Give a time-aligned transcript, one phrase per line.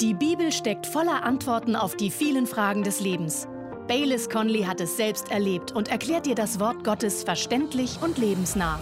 [0.00, 3.48] Die Bibel steckt voller Antworten auf die vielen Fragen des Lebens.
[3.88, 8.78] Baylis Conley hat es selbst erlebt und erklärt dir das Wort Gottes verständlich und lebensnah.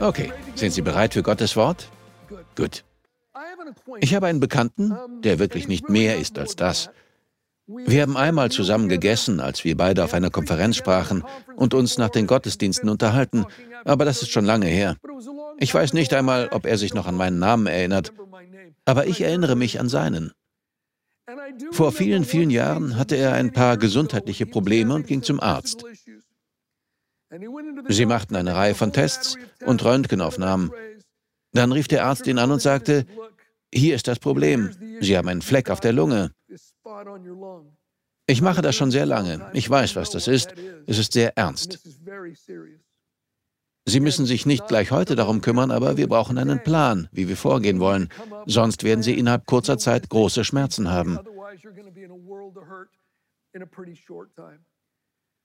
[0.00, 1.88] Okay, sind Sie bereit für Gottes Wort?
[2.56, 2.84] Gut.
[4.00, 6.90] Ich habe einen Bekannten, der wirklich nicht mehr ist als das.
[7.68, 11.22] Wir haben einmal zusammen gegessen, als wir beide auf einer Konferenz sprachen
[11.54, 13.44] und uns nach den Gottesdiensten unterhalten,
[13.84, 14.96] aber das ist schon lange her.
[15.58, 18.12] Ich weiß nicht einmal, ob er sich noch an meinen Namen erinnert,
[18.88, 20.32] aber ich erinnere mich an seinen.
[21.72, 25.84] Vor vielen, vielen Jahren hatte er ein paar gesundheitliche Probleme und ging zum Arzt.
[27.88, 30.72] Sie machten eine Reihe von Tests und Röntgenaufnahmen.
[31.52, 33.04] Dann rief der Arzt ihn an und sagte,
[33.70, 34.70] hier ist das Problem.
[35.00, 36.32] Sie haben einen Fleck auf der Lunge.
[38.26, 39.50] Ich mache das schon sehr lange.
[39.52, 40.54] Ich weiß, was das ist.
[40.86, 41.78] Es ist sehr ernst.
[43.88, 47.38] Sie müssen sich nicht gleich heute darum kümmern, aber wir brauchen einen Plan, wie wir
[47.38, 48.10] vorgehen wollen.
[48.44, 51.18] Sonst werden Sie innerhalb kurzer Zeit große Schmerzen haben.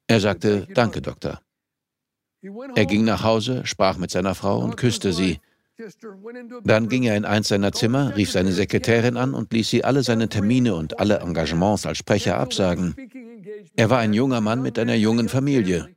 [0.08, 1.42] Er sagte, danke, Doktor.
[2.76, 5.40] Er ging nach Hause, sprach mit seiner Frau und küsste sie.
[6.64, 10.04] Dann ging er in eins seiner Zimmer, rief seine Sekretärin an und ließ sie alle
[10.04, 12.96] seine Termine und alle Engagements als Sprecher absagen.
[13.78, 15.96] Er war ein junger Mann mit einer jungen Familie.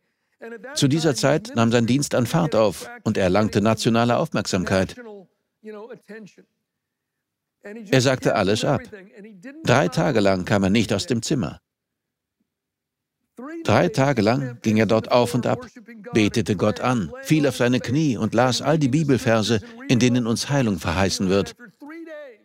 [0.74, 4.96] Zu dieser Zeit nahm sein Dienst an Fahrt auf und er erlangte nationale Aufmerksamkeit.
[7.90, 8.82] Er sagte alles ab.
[9.64, 11.60] Drei Tage lang kam er nicht aus dem Zimmer.
[13.64, 15.66] Drei Tage lang ging er dort auf und ab,
[16.12, 20.48] betete Gott an, fiel auf seine Knie und las all die Bibelverse, in denen uns
[20.48, 21.54] Heilung verheißen wird.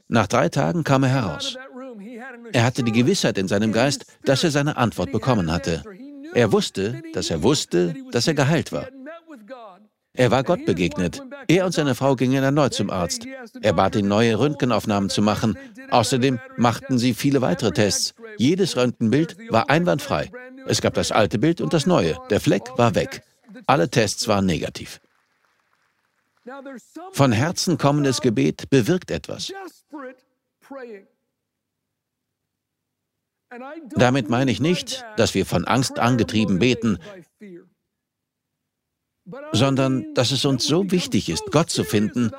[0.08, 1.58] Nach drei Tagen kam er heraus.
[2.52, 5.84] Er hatte die Gewissheit in seinem Geist, dass er seine Antwort bekommen hatte.
[6.34, 8.88] Er wusste, dass er wusste, dass er geheilt war.
[10.14, 11.22] Er war Gott begegnet.
[11.48, 13.26] Er und seine Frau gingen erneut zum Arzt.
[13.62, 15.58] Er bat ihn, neue Röntgenaufnahmen zu machen.
[15.90, 18.14] Außerdem machten sie viele weitere Tests.
[18.38, 20.30] Jedes Röntgenbild war einwandfrei.
[20.68, 22.18] Es gab das alte Bild und das neue.
[22.30, 23.24] Der Fleck war weg.
[23.68, 25.00] Alle Tests waren negativ.
[27.14, 29.52] Von Herzen kommendes Gebet bewirkt etwas.
[33.95, 37.00] Damit meine ich nicht, dass wir von Angst angetrieben beten,
[39.51, 42.31] sondern dass es uns so wichtig ist, Gott zu finden,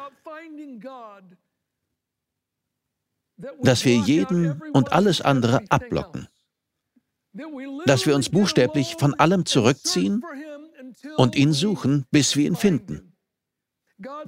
[3.63, 6.29] dass wir jeden und alles andere abblocken
[7.87, 10.23] dass wir uns buchstäblich von allem zurückziehen
[11.17, 13.15] und ihn suchen, bis wir ihn finden.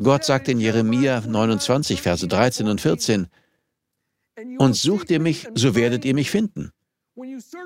[0.03, 3.27] Gott sagt in Jeremia 29, Verse 13 und 14,
[4.59, 6.71] und sucht ihr mich, so werdet ihr mich finden.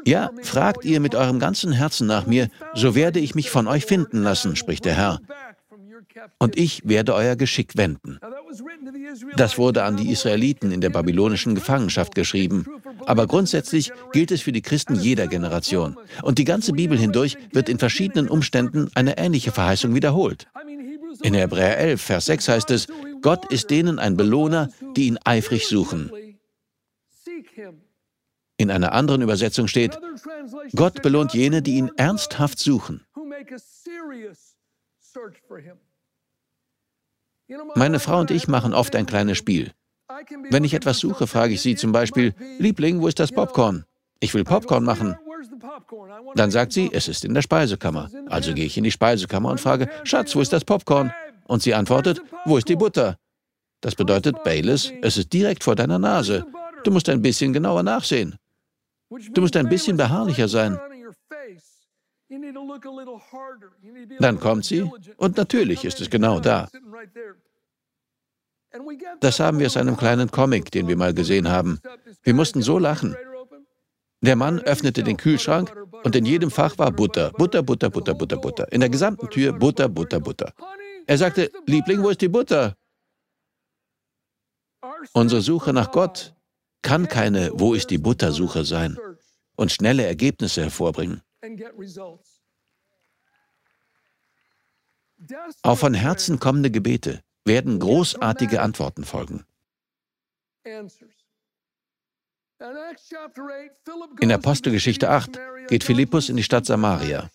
[0.05, 3.87] Ja, fragt ihr mit eurem ganzen Herzen nach mir, so werde ich mich von euch
[3.87, 5.21] finden lassen, spricht der Herr
[6.39, 8.19] und ich werde euer Geschick wenden.
[9.37, 12.67] Das wurde an die Israeliten in der babylonischen Gefangenschaft geschrieben.
[13.07, 15.97] Aber grundsätzlich gilt es für die Christen jeder Generation.
[16.23, 20.49] Und die ganze Bibel hindurch wird in verschiedenen Umständen eine ähnliche Verheißung wiederholt.
[21.23, 22.87] In Hebräer 11, Vers 6 heißt es,
[23.23, 26.11] Gott ist denen ein Belohner, die ihn eifrig suchen.
[28.59, 29.99] In einer anderen Übersetzung steht,
[30.75, 33.07] Gott belohnt jene, die ihn ernsthaft suchen.
[37.77, 39.73] Meine Frau und ich machen oft ein kleines Spiel.
[40.51, 43.85] Wenn ich etwas suche, frage ich sie zum Beispiel, Liebling, wo ist das Popcorn?
[44.21, 45.17] Ich will Popcorn machen.
[46.35, 48.11] Dann sagt sie, es ist in der Speisekammer.
[48.27, 51.13] Also gehe ich in die Speisekammer und frage, Schatz, wo ist das Popcorn?
[51.47, 53.19] Und sie antwortet, wo ist die Butter?
[53.81, 56.45] Das bedeutet, Baylis, es ist direkt vor deiner Nase.
[56.83, 58.37] Du musst ein bisschen genauer nachsehen.
[59.11, 60.79] Du musst ein bisschen beharrlicher sein.
[64.19, 66.69] Dann kommt sie und natürlich ist es genau da.
[69.21, 71.81] Das haben wir aus einem kleinen Comic, den wir mal gesehen haben.
[72.23, 73.17] Wir mussten so lachen.
[74.21, 78.37] Der Mann öffnete den Kühlschrank und in jedem Fach war Butter, Butter, Butter, Butter, Butter,
[78.37, 78.73] Butter.
[78.73, 80.53] In der gesamten Tür Butter, Butter, Butter.
[81.07, 82.77] Er sagte, Liebling, wo ist die Butter?
[85.13, 86.35] Unsere Suche nach Gott
[86.83, 88.99] kann keine Wo ist die Butter-Suche sein
[89.57, 91.23] und schnelle Ergebnisse hervorbringen.
[95.63, 99.45] Auf von Herzen kommende Gebete werden großartige Antworten folgen.
[104.21, 105.39] In Apostelgeschichte 8
[105.69, 107.31] geht Philippus in die Stadt Samaria.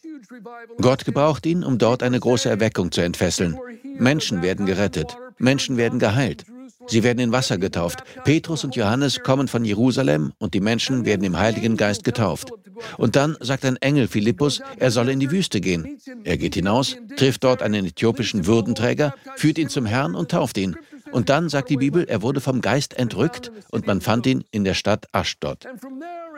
[0.82, 3.58] Gott gebraucht ihn, um dort eine große Erweckung zu entfesseln.
[3.98, 6.46] Menschen werden gerettet, Menschen werden geheilt.
[6.88, 8.04] Sie werden in Wasser getauft.
[8.24, 12.52] Petrus und Johannes kommen von Jerusalem und die Menschen werden im Heiligen Geist getauft.
[12.98, 15.98] Und dann sagt ein Engel Philippus, er solle in die Wüste gehen.
[16.24, 20.76] Er geht hinaus, trifft dort einen äthiopischen Würdenträger, führt ihn zum Herrn und tauft ihn.
[21.12, 24.64] Und dann sagt die Bibel, er wurde vom Geist entrückt und man fand ihn in
[24.64, 25.68] der Stadt Aschdod.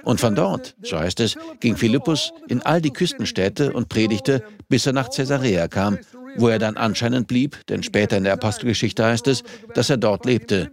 [0.03, 4.85] Und von dort, so heißt es, ging Philippus in all die Küstenstädte und predigte, bis
[4.85, 5.97] er nach Caesarea kam,
[6.35, 9.43] wo er dann anscheinend blieb, denn später in der Apostelgeschichte heißt es,
[9.73, 10.71] dass er dort lebte.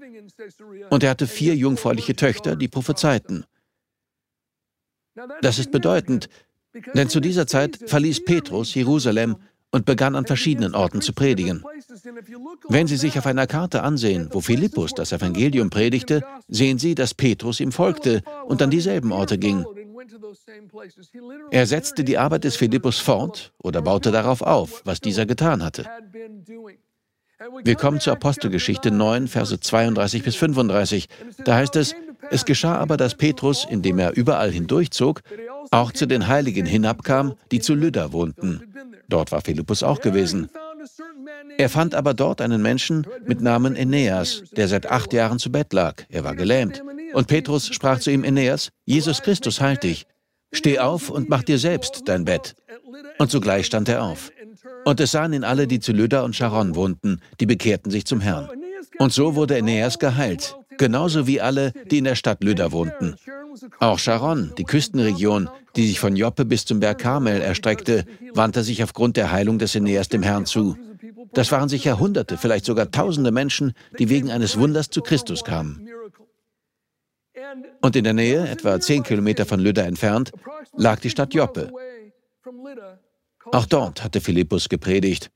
[0.90, 3.44] Und er hatte vier jungfräuliche Töchter, die prophezeiten.
[5.42, 6.28] Das ist bedeutend,
[6.94, 9.36] denn zu dieser Zeit verließ Petrus Jerusalem
[9.72, 11.64] und begann an verschiedenen Orten zu predigen.
[12.68, 17.14] Wenn Sie sich auf einer Karte ansehen, wo Philippus das Evangelium predigte, sehen Sie, dass
[17.14, 19.64] Petrus ihm folgte und an dieselben Orte ging.
[21.50, 25.86] Er setzte die Arbeit des Philippus fort oder baute darauf auf, was dieser getan hatte.
[27.64, 31.08] Wir kommen zur Apostelgeschichte 9, Verse 32 bis 35.
[31.44, 31.94] Da heißt es,
[32.30, 35.22] es geschah aber, dass Petrus, indem er überall hindurchzog,
[35.70, 38.62] auch zu den Heiligen hinabkam, die zu Lydda wohnten.
[39.08, 40.48] Dort war Philippus auch gewesen.
[41.58, 45.72] Er fand aber dort einen Menschen mit Namen Aeneas, der seit acht Jahren zu Bett
[45.72, 46.04] lag.
[46.08, 46.82] Er war gelähmt.
[47.12, 50.06] Und Petrus sprach zu ihm, Aeneas, Jesus Christus heilt dich.
[50.52, 52.54] Steh auf und mach dir selbst dein Bett.
[53.18, 54.30] Und sogleich stand er auf.
[54.84, 58.20] Und es sahen ihn alle, die zu Lydda und Sharon wohnten, die bekehrten sich zum
[58.20, 58.48] Herrn.
[58.98, 63.14] Und so wurde Aeneas geheilt, genauso wie alle, die in der Stadt Lydda wohnten.
[63.78, 68.82] Auch Sharon, die Küstenregion, die sich von Joppe bis zum Berg Karmel erstreckte, wandte sich
[68.82, 70.76] aufgrund der Heilung des Aeneas dem Herrn zu.
[71.34, 75.88] Das waren sicher Hunderte, vielleicht sogar Tausende Menschen, die wegen eines Wunders zu Christus kamen.
[77.80, 80.32] Und in der Nähe, etwa zehn Kilometer von Lydda entfernt,
[80.76, 81.70] lag die Stadt Joppe.
[83.50, 85.30] Auch dort hatte Philippus gepredigt.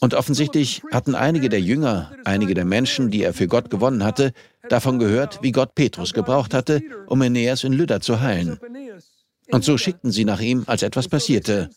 [0.00, 4.32] Und offensichtlich hatten einige der Jünger, einige der Menschen, die er für Gott gewonnen hatte,
[4.68, 8.58] davon gehört, wie Gott Petrus gebraucht hatte, um Aeneas in Lydda zu heilen.
[9.50, 11.70] Und so schickten sie nach ihm, als etwas passierte.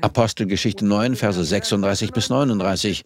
[0.00, 3.04] Apostelgeschichte 9, Verse 36 bis 39.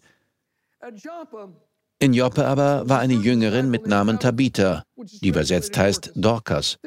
[1.99, 6.77] In Joppe aber war eine Jüngerin mit Namen Tabitha, die übersetzt heißt Dorcas.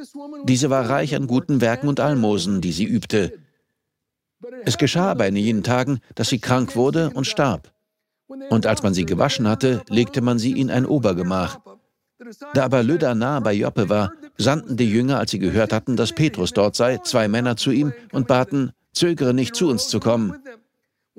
[0.44, 3.32] Diese war reich an guten Werken und Almosen, die sie übte.
[4.64, 7.72] Es geschah aber in jenen Tagen, dass sie krank wurde und starb.
[8.50, 11.58] Und als man sie gewaschen hatte, legte man sie in ein Obergemach.
[12.54, 16.12] Da aber Lydda nahe bei Joppe war, sandten die Jünger, als sie gehört hatten, dass
[16.12, 20.36] Petrus dort sei, zwei Männer zu ihm und baten, zögere nicht zu uns zu kommen.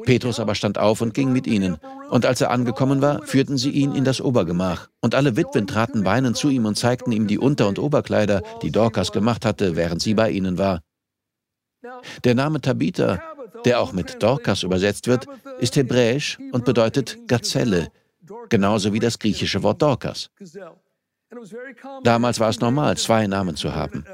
[0.04, 1.78] Petrus aber stand auf und ging mit ihnen.
[2.10, 4.90] Und als er angekommen war, führten sie ihn in das Obergemach.
[5.02, 8.72] Und alle Witwen traten weinend zu ihm und zeigten ihm die Unter- und Oberkleider, die
[8.72, 10.82] Dorcas gemacht hatte, während sie bei ihnen war.
[12.24, 13.20] Der Name Tabitha,
[13.66, 15.25] der auch mit Dorcas übersetzt wird,
[15.60, 17.92] ist hebräisch und bedeutet Gazelle,
[18.50, 20.30] genauso wie das griechische Wort Dorcas.
[22.04, 24.06] Damals war es normal, zwei Namen zu haben.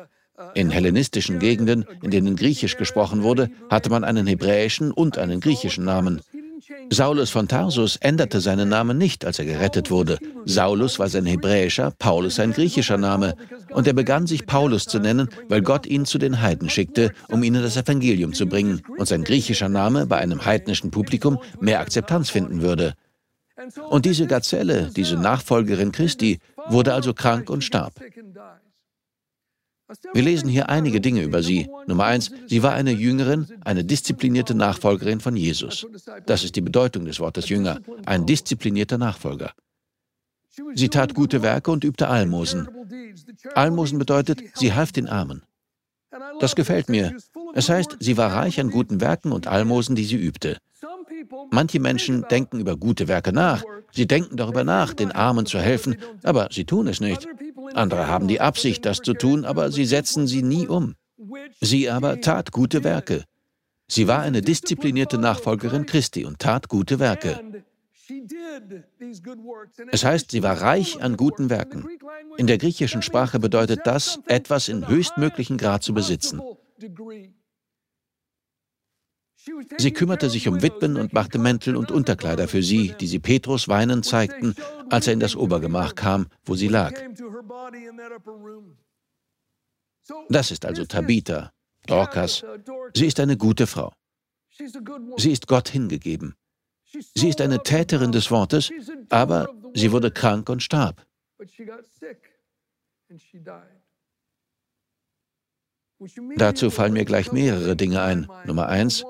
[0.53, 5.83] In hellenistischen Gegenden, in denen Griechisch gesprochen wurde, hatte man einen hebräischen und einen griechischen
[5.83, 6.21] Namen.
[6.89, 10.17] Saulus von Tarsus änderte seinen Namen nicht, als er gerettet wurde.
[10.45, 13.35] Saulus war sein hebräischer, Paulus sein griechischer Name.
[13.71, 17.43] Und er begann sich Paulus zu nennen, weil Gott ihn zu den Heiden schickte, um
[17.43, 18.81] ihnen das Evangelium zu bringen.
[18.97, 22.93] Und sein griechischer Name bei einem heidnischen Publikum mehr Akzeptanz finden würde.
[23.89, 27.93] Und diese Gazelle, diese Nachfolgerin Christi, wurde also krank und starb.
[30.13, 31.69] Wir lesen hier einige Dinge über sie.
[31.87, 35.87] Nummer eins, sie war eine Jüngerin, eine disziplinierte Nachfolgerin von Jesus.
[36.25, 39.53] Das ist die Bedeutung des Wortes Jünger, ein disziplinierter Nachfolger.
[40.73, 42.67] Sie tat gute Werke und übte Almosen.
[43.53, 45.43] Almosen bedeutet, sie half den Armen.
[46.39, 47.15] Das gefällt mir.
[47.53, 50.57] Es heißt, sie war reich an guten Werken und Almosen, die sie übte.
[51.51, 53.63] Manche Menschen denken über gute Werke nach.
[53.91, 57.27] Sie denken darüber nach, den Armen zu helfen, aber sie tun es nicht.
[57.77, 60.95] Andere haben die Absicht, das zu tun, aber sie setzen sie nie um.
[61.61, 63.23] Sie aber tat gute Werke.
[63.87, 67.39] Sie war eine disziplinierte Nachfolgerin Christi und tat gute Werke.
[69.91, 71.85] Es heißt, sie war reich an guten Werken.
[72.37, 76.41] In der griechischen Sprache bedeutet das, etwas in höchstmöglichen Grad zu besitzen.
[79.77, 83.67] Sie kümmerte sich um Witwen und machte Mäntel und Unterkleider für sie, die sie Petrus
[83.67, 84.55] weinend zeigten,
[84.89, 86.93] als er in das Obergemach kam, wo sie lag.
[90.29, 91.51] Das ist also Tabitha,
[91.85, 92.43] Dorcas.
[92.93, 93.93] Sie ist eine gute Frau.
[95.17, 96.35] Sie ist Gott hingegeben.
[97.15, 98.71] Sie ist eine Täterin des Wortes,
[99.09, 101.05] aber sie wurde krank und starb.
[106.37, 108.27] Dazu fallen mir gleich mehrere Dinge ein.
[108.45, 109.03] Nummer eins,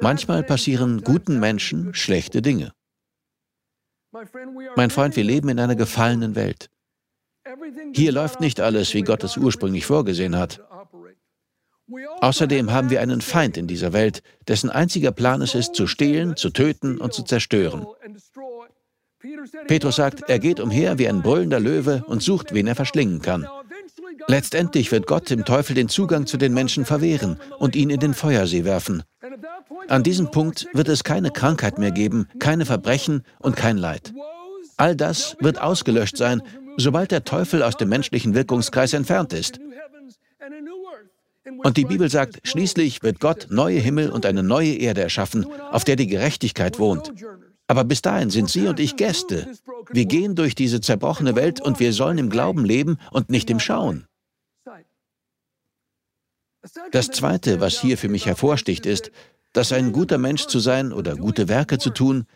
[0.00, 2.72] manchmal passieren guten Menschen schlechte Dinge.
[4.76, 6.70] Mein Freund, wir leben in einer gefallenen Welt.
[7.92, 10.60] Hier läuft nicht alles, wie Gott es ursprünglich vorgesehen hat.
[12.20, 16.36] Außerdem haben wir einen Feind in dieser Welt, dessen einziger Plan es ist, zu stehlen,
[16.36, 17.86] zu töten und zu zerstören.
[19.66, 23.46] Petrus sagt, er geht umher wie ein brüllender Löwe und sucht, wen er verschlingen kann.
[24.28, 28.14] Letztendlich wird Gott dem Teufel den Zugang zu den Menschen verwehren und ihn in den
[28.14, 29.02] Feuersee werfen.
[29.88, 34.12] An diesem Punkt wird es keine Krankheit mehr geben, keine Verbrechen und kein Leid.
[34.76, 36.42] All das wird ausgelöscht sein,
[36.76, 39.58] sobald der Teufel aus dem menschlichen Wirkungskreis entfernt ist.
[41.62, 45.84] Und die Bibel sagt, schließlich wird Gott neue Himmel und eine neue Erde erschaffen, auf
[45.84, 47.12] der die Gerechtigkeit wohnt.
[47.68, 49.52] Aber bis dahin sind Sie und ich Gäste.
[49.90, 53.60] Wir gehen durch diese zerbrochene Welt und wir sollen im Glauben leben und nicht im
[53.60, 54.06] Schauen.
[56.90, 59.10] Das Zweite, was hier für mich hervorsticht, ist,
[59.52, 62.26] dass ein guter Mensch zu sein oder gute Werke zu tun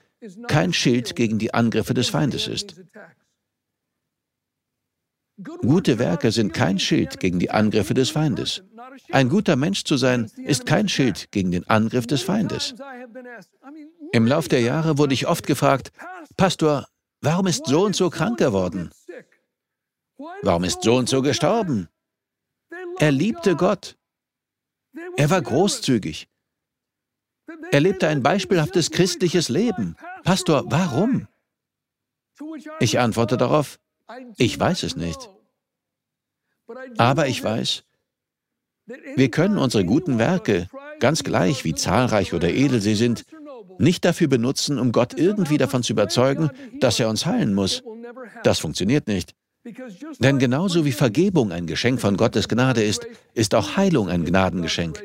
[0.48, 2.80] kein Schild gegen die Angriffe des Feindes ist.
[5.62, 8.62] Gute Werke sind kein Schild gegen die Angriffe des Feindes.
[9.12, 12.74] Ein guter Mensch zu sein ist kein Schild gegen den Angriff des Feindes.
[14.12, 15.92] Im Lauf der Jahre wurde ich oft gefragt,
[16.36, 16.86] Pastor,
[17.20, 18.90] warum ist so und so krank geworden?
[20.42, 21.88] Warum ist so und so gestorben?
[22.98, 23.96] Er liebte Gott.
[25.16, 26.28] Er war großzügig.
[27.72, 29.96] Er lebte ein beispielhaftes christliches Leben.
[30.24, 31.28] Pastor, warum?
[32.78, 33.78] Ich antworte darauf,
[34.36, 35.30] ich weiß es nicht.
[36.98, 37.84] Aber ich weiß,
[39.16, 40.66] wir können unsere guten Werke,
[40.98, 43.24] ganz gleich wie zahlreich oder edel sie sind,
[43.78, 47.82] nicht dafür benutzen, um Gott irgendwie davon zu überzeugen, dass er uns heilen muss.
[48.42, 49.34] Das funktioniert nicht.
[50.20, 55.02] Denn genauso wie Vergebung ein Geschenk von Gottes Gnade ist, ist auch Heilung ein Gnadengeschenk.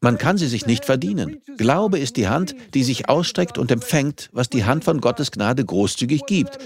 [0.00, 1.42] Man kann sie sich nicht verdienen.
[1.56, 5.64] Glaube ist die Hand, die sich ausstreckt und empfängt, was die Hand von Gottes Gnade
[5.64, 6.58] großzügig gibt.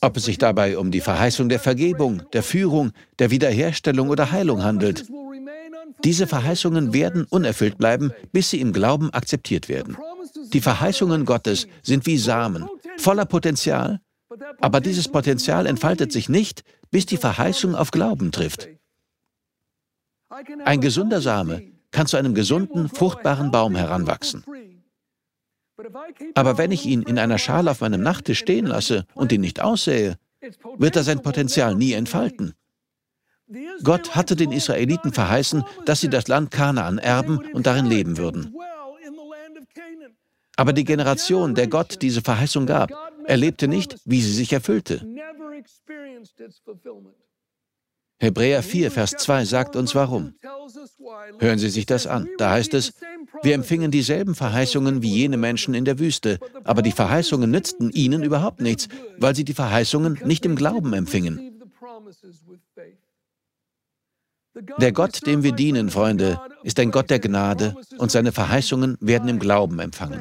[0.00, 4.62] Ob es sich dabei um die Verheißung der Vergebung, der Führung, der Wiederherstellung oder Heilung
[4.62, 5.06] handelt.
[6.04, 9.96] Diese Verheißungen werden unerfüllt bleiben, bis sie im Glauben akzeptiert werden.
[10.52, 12.68] Die Verheißungen Gottes sind wie Samen,
[12.98, 14.00] voller Potenzial,
[14.60, 18.68] aber dieses Potenzial entfaltet sich nicht, bis die Verheißung auf Glauben trifft.
[20.64, 24.44] Ein gesunder Same kann zu einem gesunden, fruchtbaren Baum heranwachsen.
[26.34, 29.60] Aber wenn ich ihn in einer Schale auf meinem Nachttisch stehen lasse und ihn nicht
[29.60, 30.18] aussähe,
[30.76, 32.54] wird er sein Potenzial nie entfalten.
[33.82, 38.54] Gott hatte den Israeliten verheißen, dass sie das Land Kanaan erben und darin leben würden.
[40.56, 42.90] Aber die Generation, der Gott diese Verheißung gab,
[43.24, 45.06] erlebte nicht, wie sie sich erfüllte.
[48.20, 50.34] Hebräer 4, Vers 2 sagt uns warum.
[51.38, 52.28] Hören Sie sich das an.
[52.38, 52.94] Da heißt es,
[53.42, 58.22] wir empfingen dieselben Verheißungen wie jene Menschen in der Wüste, aber die Verheißungen nützten ihnen
[58.24, 61.60] überhaupt nichts, weil sie die Verheißungen nicht im Glauben empfingen.
[64.80, 69.28] Der Gott, dem wir dienen, Freunde, ist ein Gott der Gnade und seine Verheißungen werden
[69.28, 70.20] im Glauben empfangen.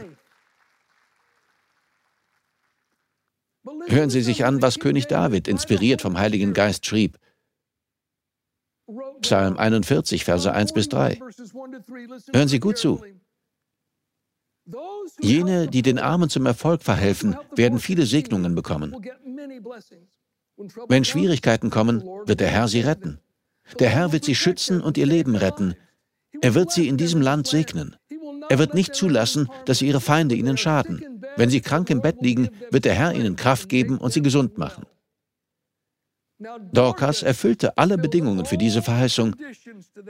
[3.88, 7.18] Hören Sie sich an, was König David, inspiriert vom Heiligen Geist, schrieb.
[9.22, 11.20] Psalm 41, Verse 1 bis 3.
[12.34, 13.04] Hören Sie gut zu.
[15.22, 18.96] Jene, die den Armen zum Erfolg verhelfen, werden viele Segnungen bekommen.
[20.88, 23.20] Wenn Schwierigkeiten kommen, wird der Herr sie retten.
[23.80, 25.76] Der Herr wird sie schützen und ihr Leben retten.
[26.42, 27.96] Er wird sie in diesem Land segnen.
[28.50, 31.22] Er wird nicht zulassen, dass ihre Feinde ihnen schaden.
[31.36, 34.58] Wenn sie krank im Bett liegen, wird der Herr ihnen Kraft geben und sie gesund
[34.58, 34.86] machen.
[36.40, 39.36] Dorcas erfüllte alle Bedingungen für diese Verheißung,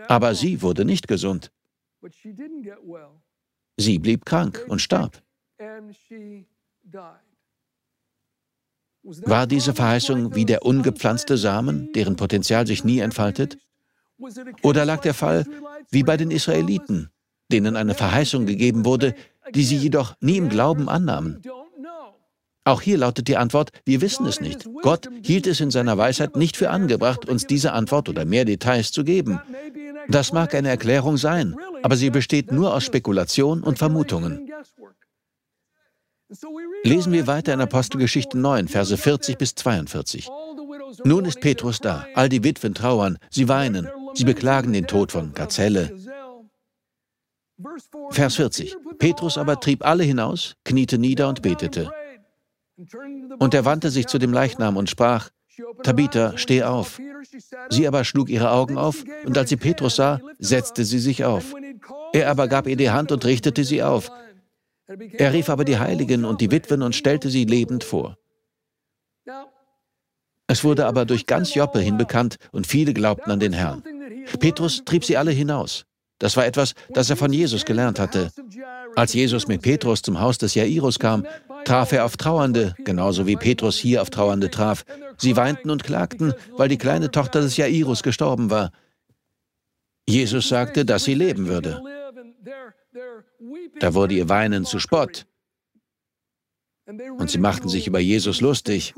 [0.08, 1.52] aber sie wurde nicht gesund.
[3.78, 5.22] Sie blieb krank und starb.
[9.04, 13.58] War diese Verheißung wie der ungepflanzte Samen, deren Potenzial sich nie entfaltet?
[14.64, 15.46] Oder lag der Fall
[15.92, 17.10] wie bei den Israeliten,
[17.52, 19.16] denen eine Verheißung gegeben wurde,
[19.54, 21.42] die sie jedoch nie im Glauben annahmen?
[22.68, 24.68] Auch hier lautet die Antwort, wir wissen es nicht.
[24.82, 28.92] Gott hielt es in seiner Weisheit nicht für angebracht, uns diese Antwort oder mehr Details
[28.92, 29.40] zu geben.
[30.10, 34.52] Das mag eine Erklärung sein, aber sie besteht nur aus Spekulation und Vermutungen.
[36.84, 40.30] Lesen wir weiter in Apostelgeschichte 9, Verse 40 bis 42.
[41.06, 45.34] Nun ist Petrus da, all die Witwen trauern, sie weinen, sie beklagen den Tod von
[45.34, 45.98] Gazelle.
[48.12, 48.76] Vers 40.
[49.00, 51.92] Petrus aber trieb alle hinaus, kniete nieder und betete.
[53.40, 55.30] Und er wandte sich zu dem Leichnam und sprach,
[55.84, 57.00] Tabitha, steh auf.
[57.70, 61.56] Sie aber schlug ihre Augen auf, und als sie Petrus sah, setzte sie sich auf.
[62.14, 64.12] Er aber gab ihr die Hand und richtete sie auf.
[64.88, 68.18] Er rief aber die Heiligen und die Witwen und stellte sie lebend vor.
[70.48, 73.84] Es wurde aber durch ganz Joppe hin bekannt und viele glaubten an den Herrn.
[74.40, 75.86] Petrus trieb sie alle hinaus.
[76.20, 78.32] Das war etwas, das er von Jesus gelernt hatte.
[78.96, 81.26] Als Jesus mit Petrus zum Haus des Jairus kam,
[81.68, 84.86] traf er auf Trauernde, genauso wie Petrus hier auf Trauernde traf.
[85.18, 88.72] Sie weinten und klagten, weil die kleine Tochter des Jairus gestorben war.
[90.08, 91.82] Jesus sagte, dass sie leben würde.
[93.80, 95.28] Da wurde ihr Weinen zu Spott.
[96.86, 98.94] Und sie machten sich über Jesus lustig.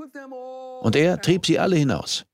[0.81, 2.25] Und er trieb sie alle hinaus.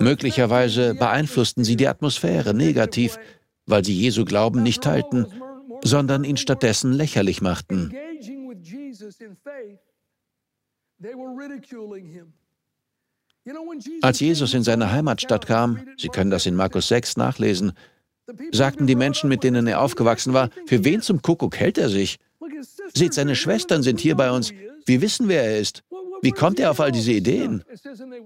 [0.00, 3.18] Möglicherweise beeinflussten sie die Atmosphäre negativ,
[3.66, 5.26] weil sie Jesu Glauben nicht teilten,
[5.82, 7.92] sondern ihn stattdessen lächerlich machten.
[14.02, 17.72] Als Jesus in seine Heimatstadt kam, Sie können das in Markus 6 nachlesen,
[18.52, 22.18] sagten die Menschen, mit denen er aufgewachsen war, für wen zum Kuckuck hält er sich?
[22.94, 24.52] Seht, seine Schwestern sind hier bei uns.
[24.84, 25.82] Wir wissen, wer er ist.
[26.22, 27.64] Wie kommt er auf all diese Ideen?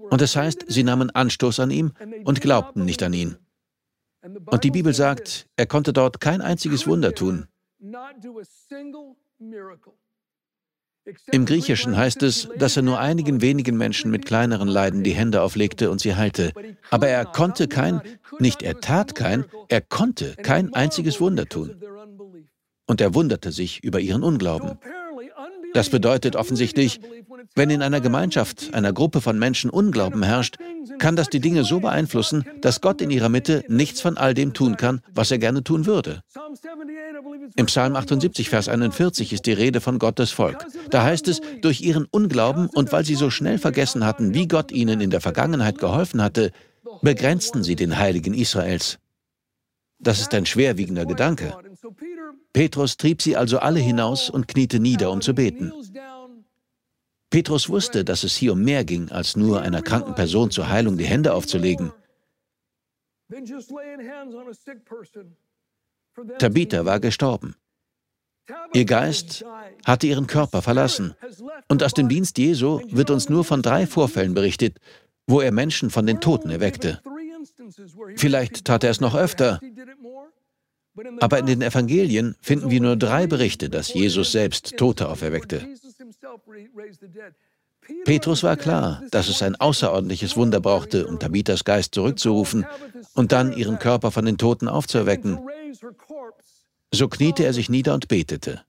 [0.09, 1.93] Und es das heißt, sie nahmen Anstoß an ihm
[2.25, 3.37] und glaubten nicht an ihn.
[4.45, 7.47] Und die Bibel sagt, er konnte dort kein einziges Wunder tun.
[11.31, 15.43] Im Griechischen heißt es, dass er nur einigen wenigen Menschen mit kleineren Leiden die Hände
[15.43, 16.51] auflegte und sie heilte.
[16.89, 18.01] Aber er konnte kein,
[18.39, 21.75] nicht er tat kein, er konnte kein einziges Wunder tun.
[22.87, 24.79] Und er wunderte sich über ihren Unglauben.
[25.75, 27.01] Das bedeutet offensichtlich,
[27.53, 30.55] wenn in einer Gemeinschaft, einer Gruppe von Menschen Unglauben herrscht,
[30.99, 34.53] kann das die Dinge so beeinflussen, dass Gott in ihrer Mitte nichts von all dem
[34.53, 36.21] tun kann, was er gerne tun würde.
[37.57, 40.65] Im Psalm 78, Vers 41 ist die Rede von Gottes Volk.
[40.91, 44.71] Da heißt es, durch ihren Unglauben und weil sie so schnell vergessen hatten, wie Gott
[44.71, 46.51] ihnen in der Vergangenheit geholfen hatte,
[47.01, 48.97] begrenzten sie den Heiligen Israels.
[49.99, 51.53] Das ist ein schwerwiegender Gedanke.
[52.55, 55.73] Petrus trieb sie also alle hinaus und kniete nieder, um zu beten.
[57.29, 60.97] Petrus wusste, dass es hier um mehr ging, als nur einer kranken Person zur Heilung
[60.97, 61.91] die Hände aufzulegen.
[66.39, 67.55] Tabitha war gestorben.
[68.73, 69.43] Ihr Geist
[69.83, 71.13] hatte ihren Körper verlassen.
[71.67, 74.79] Und aus dem Dienst Jesu wird uns nur von drei Vorfällen berichtet,
[75.27, 77.01] wo er Menschen von den Toten erweckte.
[78.15, 79.59] Vielleicht tat er es noch öfter.
[81.19, 85.67] Aber in den Evangelien finden wir nur drei Berichte, dass Jesus selbst Tote auferweckte.
[88.03, 92.65] Petrus war klar, dass es ein außerordentliches Wunder brauchte, um Tabithas Geist zurückzurufen
[93.13, 95.39] und dann ihren Körper von den Toten aufzuerwecken.
[96.91, 98.63] So kniete er sich nieder und betete.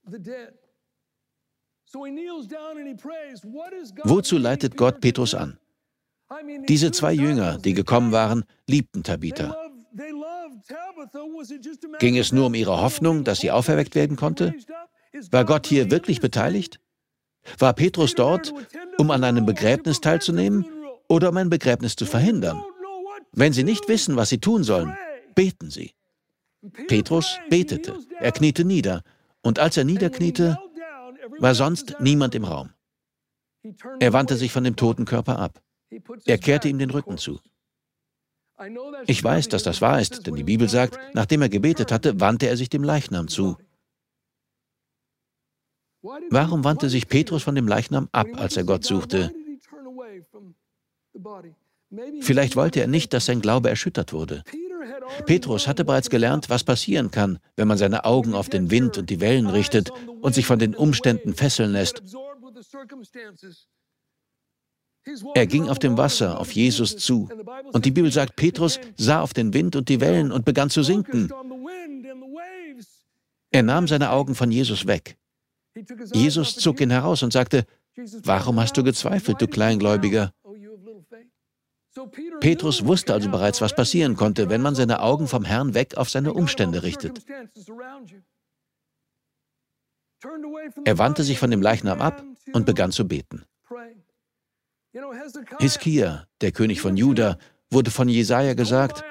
[4.03, 5.57] Wozu leitet Gott Petrus an?
[6.67, 9.55] Diese zwei Jünger, die gekommen waren, liebten Tabitha.
[11.99, 14.53] Ging es nur um ihre Hoffnung, dass sie auferweckt werden konnte?
[15.31, 16.79] War Gott hier wirklich beteiligt?
[17.57, 18.53] War Petrus dort,
[18.97, 20.65] um an einem Begräbnis teilzunehmen
[21.07, 22.61] oder um ein Begräbnis zu verhindern?
[23.31, 24.97] Wenn Sie nicht wissen, was Sie tun sollen,
[25.35, 25.93] beten Sie.
[26.87, 29.03] Petrus betete, er kniete nieder,
[29.41, 30.57] und als er niederkniete,
[31.39, 32.71] war sonst niemand im Raum.
[33.99, 35.61] Er wandte sich von dem toten Körper ab.
[36.25, 37.39] Er kehrte ihm den Rücken zu.
[39.05, 42.47] Ich weiß, dass das wahr ist, denn die Bibel sagt, nachdem er gebetet hatte, wandte
[42.47, 43.57] er sich dem Leichnam zu.
[46.29, 49.33] Warum wandte sich Petrus von dem Leichnam ab, als er Gott suchte?
[52.21, 54.43] Vielleicht wollte er nicht, dass sein Glaube erschüttert wurde.
[55.25, 59.09] Petrus hatte bereits gelernt, was passieren kann, wenn man seine Augen auf den Wind und
[59.09, 59.91] die Wellen richtet
[60.21, 62.01] und sich von den Umständen fesseln lässt.
[65.33, 67.29] Er ging auf dem Wasser auf Jesus zu.
[67.71, 70.83] Und die Bibel sagt, Petrus sah auf den Wind und die Wellen und begann zu
[70.83, 71.31] sinken.
[73.51, 75.17] Er nahm seine Augen von Jesus weg.
[76.13, 77.65] Jesus zog ihn heraus und sagte,
[78.23, 80.33] warum hast du gezweifelt, du Kleingläubiger?
[82.39, 86.09] Petrus wusste also bereits, was passieren konnte, wenn man seine Augen vom Herrn weg auf
[86.09, 87.25] seine Umstände richtet.
[90.85, 93.45] Er wandte sich von dem Leichnam ab und begann zu beten.
[95.59, 97.37] Hiskia, der König von Juda,
[97.69, 99.03] wurde von Jesaja gesagt: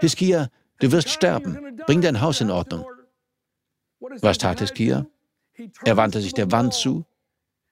[0.00, 0.48] Hiskia,
[0.80, 2.84] du wirst sterben, bring dein Haus in Ordnung.
[4.00, 5.06] Was tat Hiskia?
[5.84, 7.04] Er wandte sich der Wand zu,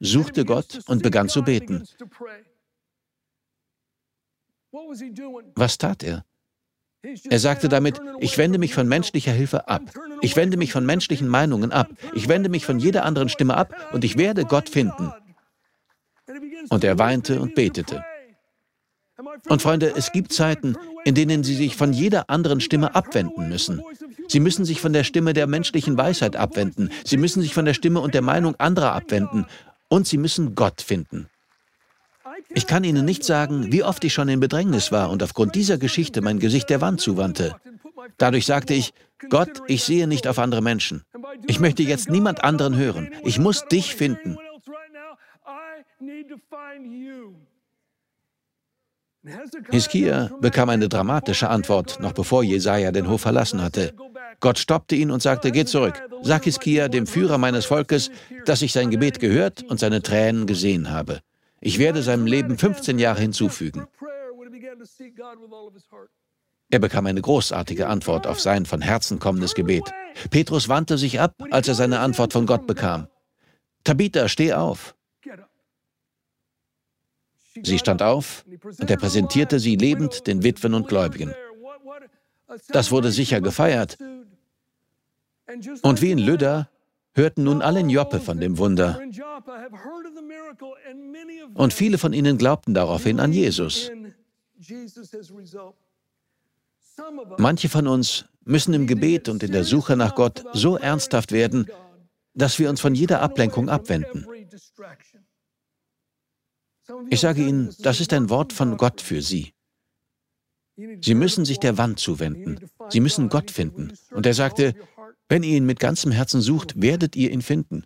[0.01, 1.85] suchte Gott und begann zu beten.
[5.55, 6.25] Was tat er?
[7.31, 9.83] Er sagte damit, ich wende mich von menschlicher Hilfe ab.
[10.23, 11.89] Ich wende mich von menschlichen Meinungen ab.
[12.15, 15.13] Ich wende mich von jeder anderen Stimme ab und ich werde Gott finden.
[16.69, 18.05] Und er weinte und betete.
[19.49, 23.83] Und Freunde, es gibt Zeiten, in denen Sie sich von jeder anderen Stimme abwenden müssen.
[24.29, 26.91] Sie müssen sich von der Stimme der menschlichen Weisheit abwenden.
[27.05, 29.47] Sie müssen sich von der Stimme und der Meinung anderer abwenden.
[29.89, 31.29] Und Sie müssen Gott finden.
[32.51, 35.79] Ich kann Ihnen nicht sagen, wie oft ich schon in Bedrängnis war und aufgrund dieser
[35.79, 37.55] Geschichte mein Gesicht der Wand zuwandte.
[38.19, 38.93] Dadurch sagte ich,
[39.31, 41.03] Gott, ich sehe nicht auf andere Menschen.
[41.47, 43.11] Ich möchte jetzt niemand anderen hören.
[43.25, 44.39] Ich muss dich finden.
[49.71, 53.93] Hiskia bekam eine dramatische Antwort, noch bevor Jesaja den Hof verlassen hatte.
[54.41, 56.01] Gott stoppte ihn und sagte: Geh zurück.
[56.23, 58.11] Sag Hiskia, dem Führer meines Volkes,
[58.45, 61.21] dass ich sein Gebet gehört und seine Tränen gesehen habe.
[61.61, 63.87] Ich werde seinem Leben 15 Jahre hinzufügen.
[66.69, 69.93] Er bekam eine großartige Antwort auf sein von Herzen kommendes Gebet.
[70.31, 73.09] Petrus wandte sich ab, als er seine Antwort von Gott bekam.
[73.85, 74.97] Tabitha, steh auf.
[77.63, 78.45] Sie stand auf
[78.79, 81.35] und er präsentierte sie lebend den Witwen und Gläubigen.
[82.69, 83.99] Das wurde sicher gefeiert.
[85.83, 86.69] Und wie in Lydda
[87.15, 89.01] hörten nun alle in Joppe von dem Wunder.
[91.55, 93.91] Und viele von ihnen glaubten daraufhin an Jesus.
[97.39, 101.67] Manche von uns müssen im Gebet und in der Suche nach Gott so ernsthaft werden,
[102.35, 104.27] dass wir uns von jeder Ablenkung abwenden.
[107.11, 109.53] Ich sage Ihnen, das ist ein Wort von Gott für Sie.
[111.01, 112.61] Sie müssen sich der Wand zuwenden.
[112.91, 113.93] Sie müssen Gott finden.
[114.11, 114.75] Und er sagte,
[115.29, 117.85] wenn ihr ihn mit ganzem Herzen sucht, werdet ihr ihn finden.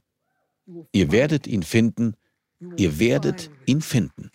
[0.93, 2.15] Ihr werdet ihn finden.
[2.77, 4.31] Ihr werdet ihn finden.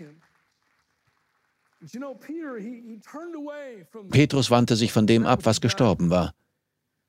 [4.10, 6.34] Petrus wandte sich von dem ab, was gestorben war.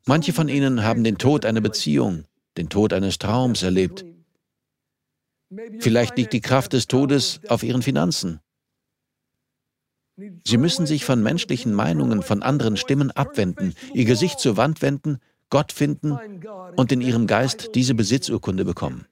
[0.05, 2.25] Manche von ihnen haben den Tod einer Beziehung,
[2.57, 4.05] den Tod eines Traums erlebt.
[5.79, 8.41] Vielleicht liegt die Kraft des Todes auf ihren Finanzen.
[10.45, 15.19] Sie müssen sich von menschlichen Meinungen, von anderen Stimmen abwenden, ihr Gesicht zur Wand wenden,
[15.51, 16.19] Gott finden
[16.77, 19.07] und in ihrem Geist diese Besitzurkunde bekommen.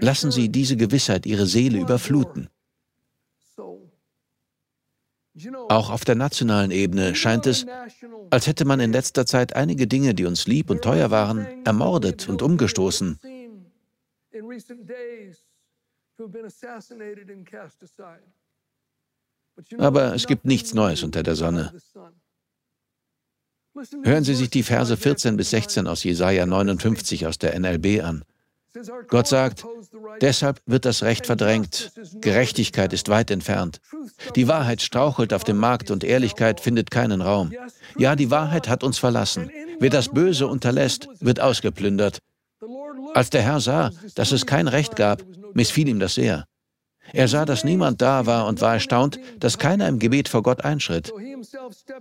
[0.00, 2.48] Lassen Sie diese Gewissheit Ihre Seele überfluten.
[5.68, 7.66] Auch auf der nationalen Ebene scheint es,
[8.30, 12.28] als hätte man in letzter Zeit einige Dinge, die uns lieb und teuer waren, ermordet
[12.28, 13.18] und umgestoßen.
[19.78, 21.72] Aber es gibt nichts Neues unter der Sonne.
[24.02, 28.24] Hören Sie sich die Verse 14 bis 16 aus Jesaja 59 aus der NLB an.
[29.08, 29.64] Gott sagt,
[30.20, 33.80] deshalb wird das Recht verdrängt, Gerechtigkeit ist weit entfernt.
[34.34, 37.52] Die Wahrheit strauchelt auf dem Markt und Ehrlichkeit findet keinen Raum.
[37.96, 39.50] Ja, die Wahrheit hat uns verlassen.
[39.78, 42.18] Wer das Böse unterlässt, wird ausgeplündert.
[43.14, 45.22] Als der Herr sah, dass es kein Recht gab,
[45.54, 46.46] missfiel ihm das sehr.
[47.12, 50.64] Er sah, dass niemand da war und war erstaunt, dass keiner im Gebet vor Gott
[50.64, 51.12] einschritt.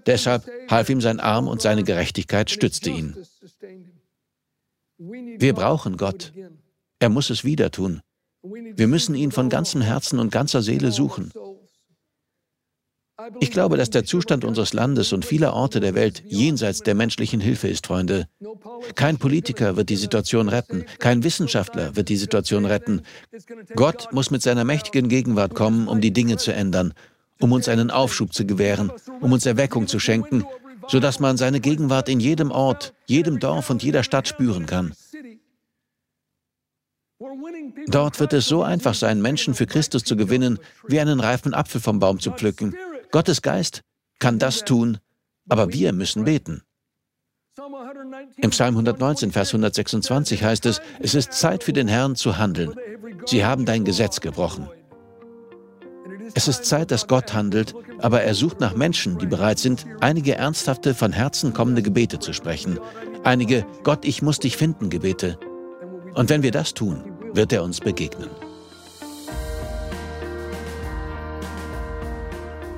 [0.05, 3.15] Deshalb half ihm sein Arm und seine Gerechtigkeit stützte ihn.
[4.97, 6.31] Wir brauchen Gott.
[6.99, 8.01] Er muss es wieder tun.
[8.41, 11.31] Wir müssen ihn von ganzem Herzen und ganzer Seele suchen.
[13.39, 17.39] Ich glaube, dass der Zustand unseres Landes und vieler Orte der Welt jenseits der menschlichen
[17.39, 18.27] Hilfe ist, Freunde.
[18.95, 23.03] Kein Politiker wird die Situation retten, kein Wissenschaftler wird die Situation retten.
[23.75, 26.93] Gott muss mit seiner mächtigen Gegenwart kommen, um die Dinge zu ändern,
[27.39, 30.43] um uns einen Aufschub zu gewähren, um uns Erweckung zu schenken,
[30.87, 34.93] sodass man seine Gegenwart in jedem Ort, jedem Dorf und jeder Stadt spüren kann.
[37.87, 41.79] Dort wird es so einfach sein, Menschen für Christus zu gewinnen, wie einen reifen Apfel
[41.79, 42.75] vom Baum zu pflücken.
[43.15, 43.79] Gottes Geist
[44.19, 44.97] kann das tun,
[45.47, 46.63] aber wir müssen beten.
[48.41, 52.75] Im Psalm 119, Vers 126 heißt es, es ist Zeit für den Herrn zu handeln.
[53.25, 54.67] Sie haben dein Gesetz gebrochen.
[56.33, 60.35] Es ist Zeit, dass Gott handelt, aber er sucht nach Menschen, die bereit sind, einige
[60.35, 62.81] ernsthafte, von Herzen kommende Gebete zu sprechen.
[63.23, 65.39] Einige Gott, ich muss dich finden Gebete.
[66.15, 67.01] Und wenn wir das tun,
[67.31, 68.29] wird er uns begegnen.